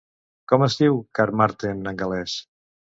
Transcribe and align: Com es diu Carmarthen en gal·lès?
Com 0.51 0.65
es 0.69 0.79
diu 0.79 0.97
Carmarthen 1.21 1.95
en 1.95 2.05
gal·lès? 2.05 2.43